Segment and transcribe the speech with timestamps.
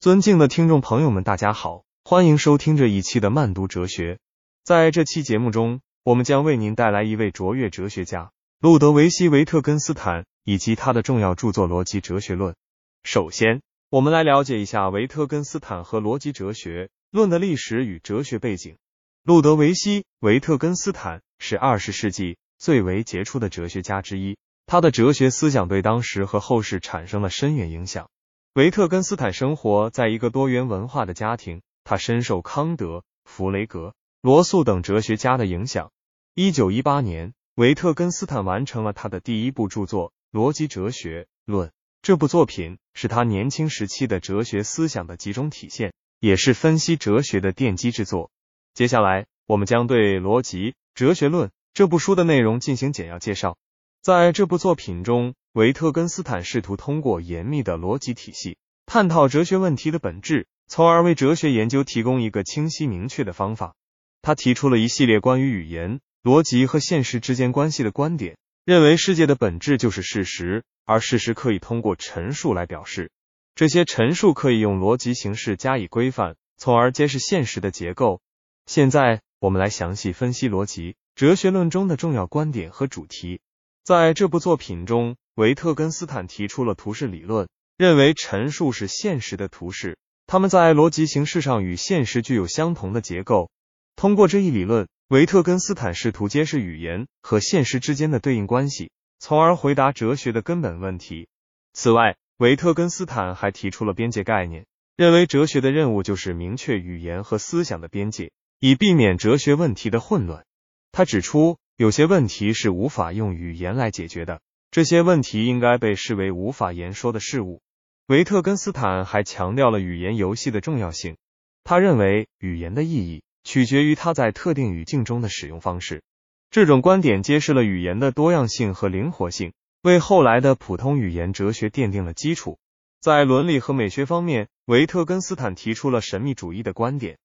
[0.00, 4.18] 尊敬的听众朋友们，大家好，欢迎收听这一期的慢读哲学。
[4.64, 12.54] 在这期节目中，我们将为您带来一位卓越哲学家路德维希·维特根斯坦以及他的重要著作《逻辑哲学论》。
[13.02, 13.60] 首先，
[13.90, 18.78] 我们来了解一下维特根斯坦和逻辑哲学论的历史与哲学背景。
[19.22, 28.08] 路德维希·维特根斯坦是二十世纪最为杰出的哲学家之一，他的哲学思想对当时和后世产生了深远影响。
[28.54, 35.92] 维特根斯坦生活在一个多元文化的家庭，他深受康德、弗雷格、罗素等哲学家的影响。
[36.34, 41.68] 一九一八年，维特根斯坦完成了他的第一部著作《逻辑哲学论》。
[42.02, 48.32] 这部作品是他年轻时期的哲学思想的集中体现，也是分析哲学的奠基之作。
[48.74, 53.56] 接下来，我们将对《逻辑哲学论》这部书的内容进行简要介绍。
[54.02, 63.74] 在这部作品中，维特根斯坦试图通过严密的逻辑体系，探讨哲学问题的本质，从而为哲学研究提供一个清晰明确的方法。
[64.22, 73.10] 他提出了一系列关于语言、逻辑和现实之间关系的观点，认为世界的本质就是事实，而事实可以通过陈述来表示。
[73.54, 78.22] 这些陈述可以用逻辑形式加以规范，从而揭示现实的结构。
[78.64, 83.42] 现在，我们来详细分析逻辑哲学论中的重要观点和主题。
[83.82, 93.50] 在这部作品中，维特根斯坦提出了图示理论，认为陈述是现实的图示，它们在逻辑形式上与现实具有相同的结构。
[93.96, 101.28] 通过这一理论，维特根斯坦试图揭示语言和现实之间的对应关系，从而回答哲学的根本问题。
[101.72, 110.44] 此外，维特根斯坦还提出了边界概念，认为哲学的任务就是明确语言和思想的边界，以避免哲学问题的混乱。
[110.92, 114.42] 他指出，有些问题是无法用语言来解决的。
[114.70, 117.62] 这些问题应该被视为无法言说的事物。
[118.06, 121.16] 维特根斯坦还强调了语言游戏的重要性。
[121.64, 126.02] 他认为语言的意义取决于它在特定语境中的使用方式。
[126.50, 132.58] 这种观点揭示了语言的多样性和灵活性，为后来的普通语言哲学奠定了基础。
[133.00, 137.16] 在伦理和美学方面，维特根斯坦提出了神秘主义的观点。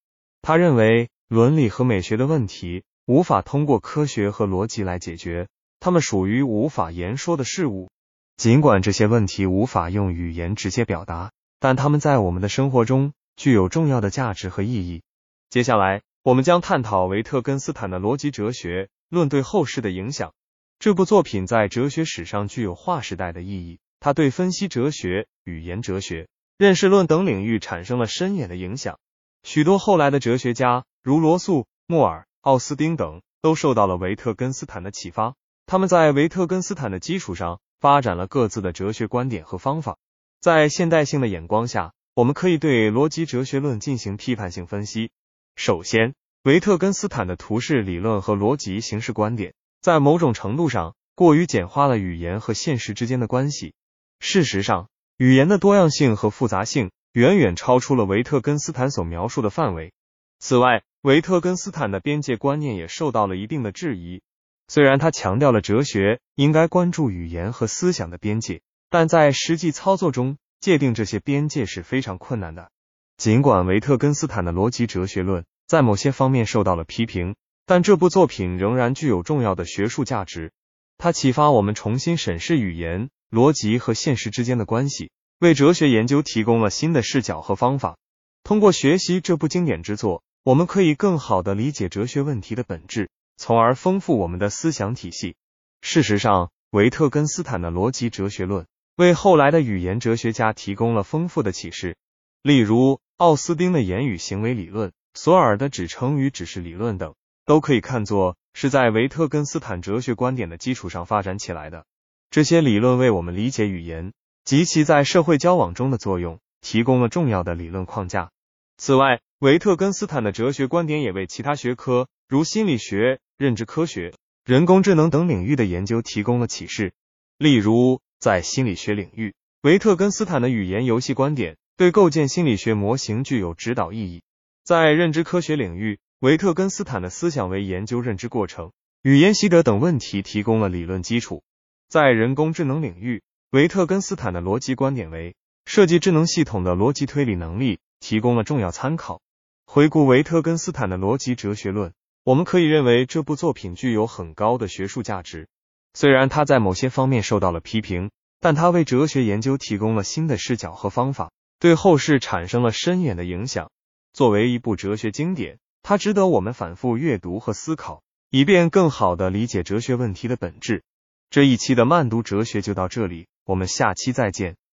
[0.42, 5.48] 他认为伦理和美学的问题无法通过科学和逻辑来解决。
[5.80, 7.92] 它们属于无法言说的事物，
[8.38, 15.04] 尽管这些问题无法用语言直接表达，但它们在我们的生活中具有重要的价值和意义。
[15.52, 20.34] 接下来，我们将探讨维特根斯坦的逻辑哲学论对后世的影响。
[20.80, 26.28] 这部作品在哲学史上具有划时代的意义，它对分析哲学、语言哲学、
[26.58, 28.98] 认识论等领域产生了深远的影响。
[29.44, 35.34] 许多后来的哲学家，如罗素、莫尔、奥斯丁等，都受到了维特根斯坦的启发。
[35.66, 39.98] 他们在维特根斯坦的基础上发展了各自的哲学观点和方法。
[40.40, 45.10] 在现代性的眼光下，我们可以对逻辑哲学论进行批判性分析。
[45.56, 46.14] 首先，
[46.44, 53.74] 维特根斯坦的图示理论和逻辑形式观点，在某种程度上过于简化了语言和现实之间的关系。
[54.20, 59.94] 事实上，语言的多样性和复杂性远远超出了维特根斯坦所描述的范围。
[60.38, 64.24] 此外，维特根斯坦的边界观念也受到了一定的质疑。
[64.68, 72.72] 虽然他强调了哲学应该关注语言和思想的边界，但在实际操作中界定这些边界是非常困难的。
[73.18, 77.36] 尽管维特根斯坦的逻辑哲学论在某些方面受到了批评，
[77.68, 80.54] 但这部作品仍然具有重要的学术价值。
[80.98, 87.96] 它启发我们重新审视语言、逻辑和现实之间的关系，为哲学研究提供了新的视角和方法。
[88.44, 93.10] 通过学习这部经典之作，我们可以更好的理解哲学问题的本质。
[93.36, 95.36] 从而丰富我们的思想体系。
[95.82, 101.98] 事实上，维特根斯坦的逻辑哲学论为后来的语言哲学家提供了丰富的启示。
[102.44, 107.16] 例如，奥斯丁的言语行为理论、索尔的指称与指示理论等，
[107.48, 111.86] 都可以看作是在维特根斯坦哲学观点的基础上发展起来的。
[112.30, 114.14] 这些理论为我们理解语言
[114.44, 118.30] 及其在社会交往中的作用提供了重要的理论框架。
[118.78, 123.20] 此外，维特根斯坦的哲学观点也为其他学科，如心理学。
[123.38, 124.14] 认知科学、
[124.46, 126.94] 人工智能等领域的研究提供了启示。
[127.38, 134.22] 例如，在心理学领域，维特根斯坦的语言游戏观点对构建心理学模型具有指导意义；
[134.64, 138.72] 在认知科学领域，维特根斯坦的思想为研究认知过程、
[139.02, 141.42] 语言习得等问题提供了理论基础；
[141.90, 145.36] 在人工智能领域，维特根斯坦的逻辑观点为
[145.66, 149.22] 设计智能系统的逻辑推理能力提供了重要参考。
[149.66, 151.94] 回顾维特根斯坦的逻辑哲学论。
[152.24, 155.48] 我们可以认为这部作品具有很高的学术价值，
[155.94, 158.10] 虽然他在某些方面受到了批评，
[158.40, 161.32] 但他为哲学研究提供了新的视角和方法。
[161.60, 163.70] 对后世产生了深远的影响。
[164.12, 168.02] 作为一部哲学经典，它值得我们反复阅读和思考，
[168.32, 170.84] 以便更好的理解哲学问题的本质。
[171.30, 174.56] 这一期的慢读哲学就到这里，我们下期再见。